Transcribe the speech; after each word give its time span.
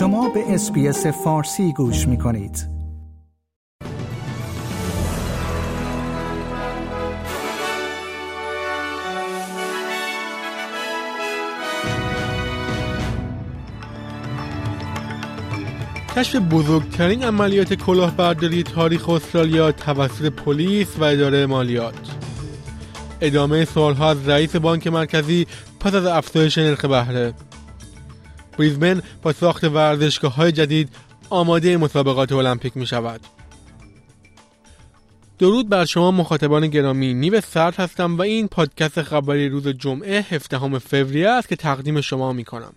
شما 0.00 0.28
به 0.28 0.54
اسپیس 0.54 1.06
فارسی 1.06 1.72
گوش 1.72 2.08
می 2.08 2.18
کنید. 2.18 2.68
کشف 16.16 16.36
بزرگترین 16.36 17.24
عملیات 17.24 17.74
کلاهبرداری 17.74 18.62
تاریخ 18.62 19.08
استرالیا 19.08 19.72
توسط 19.72 20.32
پلیس 20.32 20.98
و 20.98 21.04
اداره 21.04 21.46
مالیات 21.46 22.16
ادامه 23.20 23.64
سالها 23.64 24.10
از 24.10 24.28
رئیس 24.28 24.56
بانک 24.56 24.86
مرکزی 24.86 25.46
پس 25.80 25.94
از 25.94 26.06
افزایش 26.06 26.58
نرخ 26.58 26.84
بهره 26.84 27.34
بریزبن 28.60 29.02
با 29.22 29.32
ساخت 29.32 29.64
ورزشگاه 29.64 30.34
های 30.34 30.52
جدید 30.52 30.88
آماده 31.30 31.76
مسابقات 31.76 32.32
المپیک 32.32 32.76
می 32.76 32.86
شود. 32.86 33.20
درود 35.38 35.68
بر 35.68 35.84
شما 35.84 36.10
مخاطبان 36.10 36.66
گرامی 36.66 37.14
نیو 37.14 37.40
سرد 37.40 37.74
هستم 37.74 38.18
و 38.18 38.22
این 38.22 38.48
پادکست 38.48 39.02
خبری 39.02 39.48
روز 39.48 39.68
جمعه 39.68 40.20
17 40.30 40.78
فوریه 40.78 41.28
است 41.28 41.48
که 41.48 41.56
تقدیم 41.56 42.00
شما 42.00 42.32
می 42.32 42.44
کنم. 42.44 42.72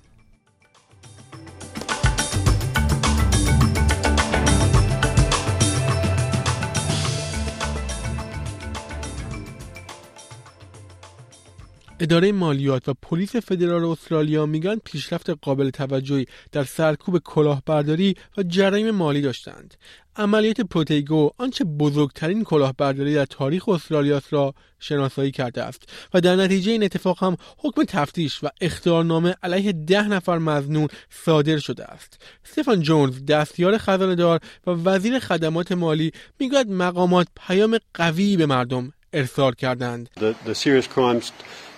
اداره 12.04 12.32
مالیات 12.32 12.90
و 12.90 12.94
پلیس 13.02 13.36
فدرال 13.36 13.84
استرالیا 13.86 14.46
میگن 14.46 14.76
پیشرفت 14.76 15.30
قابل 15.30 15.70
توجهی 15.70 16.26
در 16.52 16.64
سرکوب 16.64 17.20
کلاهبرداری 17.20 18.16
و 18.38 18.44
جرایم 18.44 18.92
مالی 18.92 19.22
داشتند. 19.22 19.74
عملیات 20.16 20.62
پروتیگو 20.62 21.30
آنچه 21.38 21.64
بزرگترین 21.64 22.44
کلاهبرداری 22.44 23.16
در 23.16 23.26
تاریخ 23.26 23.70
استرالیا 23.70 24.22
را 24.30 24.54
شناسایی 24.80 25.32
کرده 25.32 25.64
است 25.64 25.84
و 26.14 26.22
در 26.22 26.36
نتیجه 26.36 26.72
این 26.72 26.84
اتفاق 26.84 27.24
هم 27.24 27.38
حکم 27.58 27.84
تفتیش 27.84 28.44
و 28.44 28.48
اختیارنامه 28.62 29.36
علیه 29.44 29.72
ده 29.72 30.08
نفر 30.08 30.38
مزنون 30.38 30.88
صادر 31.10 31.58
شده 31.58 31.86
است. 31.86 32.22
استفان 32.46 32.82
جونز 32.82 33.26
دستیار 33.26 33.78
خزانهدار 33.78 34.40
و 34.68 34.72
وزیر 34.72 35.20
خدمات 35.20 35.72
مالی 35.72 36.12
می‌گوید 36.40 36.72
مقامات 36.72 37.28
پیام 37.48 37.78
قوی 37.94 38.38
به 38.38 38.46
مردم 38.46 38.94
ارسال 39.14 39.54
کردند. 39.54 40.10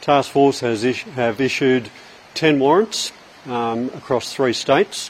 Task 0.05 0.31
Force 0.31 0.59
has 0.59 0.83
have 0.83 1.41
issued 1.41 1.89
10 2.35 2.59
warrants 2.59 3.11
um, 3.47 3.89
across 3.95 4.31
three 4.31 4.53
states. 4.53 5.09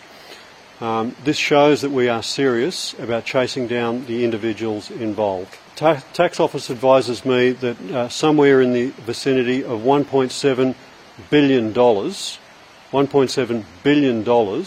Um, 0.79 1.17
this 1.25 1.35
shows 1.35 1.81
that 1.81 1.91
we 1.91 2.07
are 2.07 2.23
serious 2.23 2.93
about 2.97 3.25
chasing 3.25 3.67
down 3.67 4.05
the 4.05 4.23
individuals 4.23 4.89
involved. 4.89 5.57
Ta 5.75 6.01
tax 6.13 6.39
Office 6.39 6.71
advises 6.71 7.25
me 7.25 7.51
that 7.51 7.77
uh, 7.91 8.07
somewhere 8.07 8.61
in 8.61 8.71
the 8.71 8.91
vicinity 9.05 9.65
of 9.65 9.81
$1.7 9.81 10.75
billion, 11.29 11.73
$1.7 11.73 13.63
billion 13.83 14.65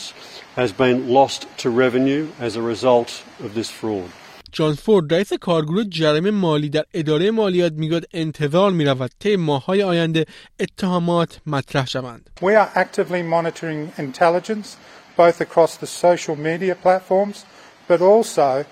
has 0.57 0.73
been 0.75 1.09
lost 1.09 1.47
to 1.57 1.71
revenue 1.71 2.29
as 2.39 2.55
a 2.55 2.61
result 2.61 3.25
of 3.41 3.55
this 3.55 3.71
fraud. 3.71 4.11
جان 4.53 4.75
فورد 4.75 5.15
رئیس 5.15 5.33
کارگروه 5.33 5.85
جرم 5.85 6.31
مالی 6.31 6.69
در 6.69 6.85
اداره 6.95 7.31
مالیات 7.31 7.73
می‌گوید 7.73 8.09
انتظار 8.13 8.73
می 8.73 8.85
رود 8.85 9.11
طی 9.19 9.37
ماههای 9.37 9.83
آینده 9.83 10.27
اتهامات 10.61 11.41
مطرح 11.47 11.87
شوند. 11.87 12.31
We 12.41 12.55
are 12.55 12.71
actively 12.75 13.23
monitoring 13.23 13.93
intelligence 13.99 14.77
both 15.17 15.41
across 15.41 15.77
the 15.77 15.87
social 15.87 16.37
media 16.37 16.75
platforms 16.75 17.45
but 17.89 18.01
also 18.01 18.65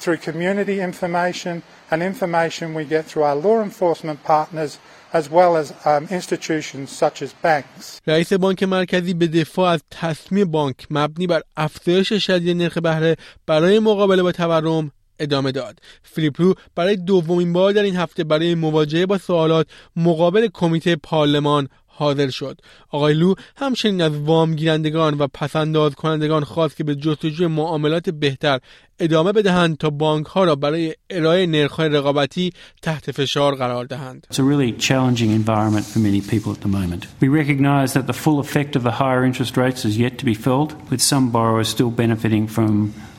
through 0.00 0.18
community 0.28 0.80
information 0.80 1.62
and 1.90 2.02
information 2.02 2.74
we 2.74 2.84
get 2.84 3.04
through 3.10 3.24
our 3.30 3.36
law 3.46 3.58
enforcement 3.68 4.18
partners 4.22 4.78
as 5.12 5.30
well 5.30 5.52
as 5.56 5.66
um, 5.84 6.02
institutions 6.10 6.90
such 6.90 7.22
as 7.22 7.32
banks. 7.42 8.00
رئیس 8.06 8.32
بانک 8.32 8.62
مرکزی 8.62 9.14
به 9.14 9.26
دفاع 9.26 9.72
از 9.72 9.82
تصمیم 9.90 10.50
بانک 10.50 10.86
مبنی 10.90 11.26
بر 11.26 11.42
افزایش 11.56 12.12
شدید 12.12 12.56
نرخ 12.56 12.78
بهره 12.78 13.16
برای 13.46 13.78
مقابله 13.78 14.22
با 14.22 14.32
تورم 14.32 14.90
ادامه 15.18 15.52
داد 15.52 15.78
فلیپ 16.02 16.58
برای 16.74 16.96
دومین 16.96 17.52
بار 17.52 17.72
در 17.72 17.82
این 17.82 17.96
هفته 17.96 18.24
برای 18.24 18.54
مواجهه 18.54 19.06
با 19.06 19.18
سوالات 19.18 19.66
مقابل 19.96 20.48
کمیته 20.52 20.96
پارلمان 20.96 21.68
حاضر 21.96 22.30
شد 22.30 22.60
آقای 22.90 23.14
لو 23.14 23.34
همچنین 23.56 24.02
از 24.02 24.12
وام 24.16 24.54
گیرندگان 24.54 25.14
و 25.14 25.26
پسنداز 25.26 25.94
کنندگان 25.94 26.44
خواست 26.44 26.76
که 26.76 26.84
به 26.84 26.94
جستجوی 26.94 27.46
معاملات 27.46 28.10
بهتر 28.10 28.58
ادامه 28.98 29.32
بدهند 29.32 29.76
تا 29.76 29.90
بانک 29.90 30.26
ها 30.26 30.44
را 30.44 30.56
برای 30.56 30.94
ارائه 31.10 31.46
نرخ‌های 31.46 31.88
رقابتی 31.88 32.52
تحت 32.82 33.10
فشار 33.10 33.54
قرار 33.54 33.84
دهند. 33.84 34.26
It's 34.30 34.38
a 34.38 34.42
really 34.42 34.72
challenging 34.72 35.30
environment 35.30 35.84
for 35.84 35.98
many 35.98 36.20
people 36.20 36.52
at 36.52 36.60
the 36.60 36.68
moment. 36.68 37.06
We 37.20 37.28
recognize 37.28 37.92
that 37.92 38.06
the 38.06 38.18
full 38.24 38.38
effect 38.38 38.76
of 38.76 38.82
the 38.82 38.96
higher 39.02 39.24
interest 39.24 39.56
rates 39.56 39.84
is 39.84 39.98
yet 39.98 40.18
to 40.18 40.24
be 40.24 40.34
felt 40.34 40.70
with 40.90 41.00
some 41.00 41.30
borrowers 41.30 41.68
still 41.68 41.90
benefiting 42.02 42.44
from 42.56 42.70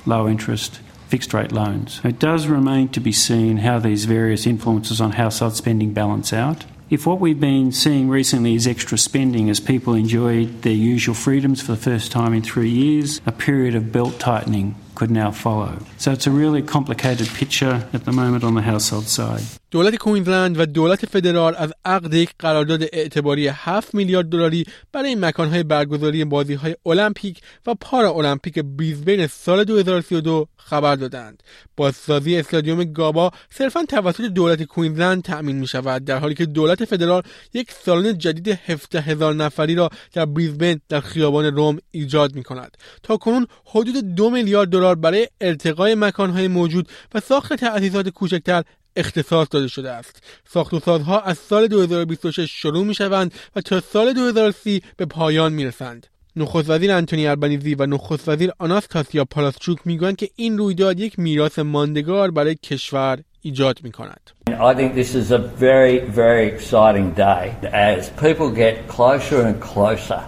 low 0.06 0.24
interest 0.36 0.72
fixed 1.08 1.34
rate 1.34 1.52
loans. 1.52 2.02
It 2.04 2.20
does 2.20 2.48
remain 2.48 2.90
to 2.90 3.00
be 3.00 3.12
seen 3.12 3.58
how 3.58 3.80
these 3.80 4.06
various 4.06 4.46
influences 4.46 5.02
on 5.02 5.12
household 5.14 5.56
spending 5.56 5.94
balance 5.94 6.34
out. 6.34 6.66
If 6.88 7.08
what 7.08 7.20
we've 7.20 7.40
been 7.40 7.72
seeing 7.72 8.10
recently 8.10 8.54
is 8.54 8.68
extra 8.68 8.98
spending 8.98 9.50
as 9.50 9.60
people 9.60 9.96
enjoyed 9.96 10.62
their 10.62 10.74
usual 10.74 11.16
freedoms 11.16 11.62
for 11.62 11.72
the 11.72 11.78
first 11.78 12.12
time 12.12 12.34
in 12.34 12.44
three 12.44 12.70
years, 12.70 13.22
a 13.26 13.32
period 13.32 13.74
of 13.74 13.92
belt 13.92 14.20
tightening 14.20 14.76
could 14.94 15.10
now 15.10 15.32
follow. 15.32 15.80
So 15.98 16.12
it's 16.12 16.28
a 16.28 16.32
really 16.32 16.62
complicated 16.62 17.28
picture 17.30 17.88
at 17.92 18.06
the 18.06 18.12
moment 18.12 18.44
on 18.44 18.54
the 18.54 18.62
household 18.62 19.08
side. 19.08 19.42
دولت 19.76 19.96
کوینزلند 19.96 20.60
و 20.60 20.66
دولت 20.66 21.06
فدرال 21.06 21.56
از 21.58 21.74
عقد 21.86 22.14
یک 22.14 22.30
قرارداد 22.40 22.84
اعتباری 22.94 23.48
7 23.48 23.96
میلیارد 23.96 24.30
دلاری 24.30 24.66
برای 24.92 25.16
مکانهای 25.16 25.64
برگزاری 25.64 26.26
بازیهای 26.26 26.76
المپیک 26.86 27.42
و 27.66 27.76
پارا 27.76 28.12
المپیک 28.12 28.60
بریزبین 28.60 29.28
سال 29.28 29.64
2032 29.64 30.48
خبر 30.58 30.96
دادند. 30.96 31.44
بازسازی 31.78 32.38
استادیوم 32.38 32.84
گابا 32.84 33.32
صرفا 33.50 33.86
توسط 33.90 34.22
دولت 34.22 34.64
کوینزلند 34.64 35.24
تأمین 35.24 35.56
می 35.56 35.68
شود 35.68 36.06
در 36.06 36.18
حالی 36.18 36.36
که 36.36 36.46
دولت 36.46 36.86
فدرال 36.86 37.22
یک 37.54 37.72
سالن 37.72 38.18
جدید 38.18 38.60
17 38.66 39.02
هزار 39.02 39.34
نفری 39.34 39.76
را 39.76 39.90
در 40.14 40.26
بریزبن 40.26 40.80
در 40.90 41.00
خیابان 41.00 41.46
روم 41.46 41.78
ایجاد 41.92 42.36
می 42.36 42.44
کند. 42.44 42.78
تا 43.04 43.18
کنون 43.18 43.48
حدود 43.66 44.16
دو 44.16 44.30
میلیارد 44.30 44.70
دلار 44.70 44.96
برای 44.96 45.28
ارتقای 45.42 45.96
مکانهای 45.96 46.48
موجود 46.48 46.90
و 47.14 47.20
ساخت 47.20 47.54
تأسیسات 47.54 48.10
کوچکتر 48.10 48.64
اختصاص 48.96 49.48
داده 49.52 49.68
شده 49.68 49.92
است 49.92 50.24
ساخت 50.50 50.74
و 50.74 50.80
سازها 50.80 51.22
از 51.22 51.38
سال 51.38 51.68
2026 51.68 52.52
شروع 52.52 52.86
می 52.86 52.94
شوند 52.94 53.34
و 53.56 53.62
تا 53.62 53.82
سال 53.82 54.14
2030 54.14 54.82
به 54.98 55.06
پایان 55.06 55.54
می 55.54 55.66
رسند 55.66 56.08
نخست 56.36 56.70
وزیر 56.70 56.92
انتونی 56.92 57.28
البنیزی 57.28 57.76
و 57.76 57.86
نخست 57.86 58.30
وزیر 58.30 58.52
آناستاسیا 58.60 59.26
پالاسچوک 59.26 59.78
می‌گویند 59.86 60.16
که 60.16 60.30
این 60.36 60.58
رویداد 60.58 61.00
یک 61.00 61.20
میراث 61.20 61.60
ماندگار 61.60 62.32
برای 62.32 62.56
کشور 62.56 63.20
ایجاد 63.42 63.80
می 63.84 63.92
کند. 63.92 64.32
I 64.50 64.74
think 64.74 64.96
this 64.96 65.16
is 65.16 65.32
a 65.32 65.38
very 65.38 66.00
very 66.00 66.46
exciting 66.48 67.08
day 67.14 67.44
as 67.74 68.10
people 68.10 68.50
get 68.64 68.88
closer 68.88 69.42
and 69.42 69.62
closer 69.62 70.22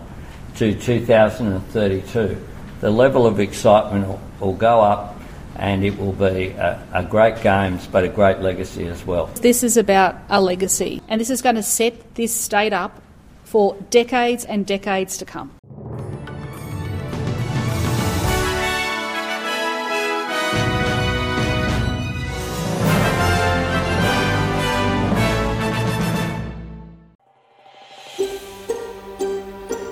to 0.58 0.74
2032. 0.74 2.38
The 2.82 2.92
level 2.92 3.26
of 3.26 3.40
excitement 3.40 4.08
will, 4.40 4.54
go 4.54 4.82
up 4.82 5.17
and 5.58 5.84
it 5.84 5.98
will 5.98 6.14
be 6.14 6.50
a, 6.50 6.82
a, 6.94 7.04
great 7.04 7.42
games 7.42 7.88
but 7.88 8.04
a 8.04 8.08
great 8.08 8.40
legacy 8.40 8.88
as 8.88 9.06
well. 9.06 9.26
This 9.42 9.64
is 9.64 9.76
about 9.76 10.16
a 10.30 10.40
legacy 10.40 11.02
and 11.08 11.20
this 11.20 11.30
is 11.30 11.42
going 11.42 11.56
to 11.56 11.64
set 11.64 12.16
this 12.16 12.34
state 12.34 12.74
up 12.74 13.02
for 13.44 13.76
decades 13.90 14.46
and 14.46 14.66
decades 14.66 15.18
to 15.18 15.26
come. 15.26 15.52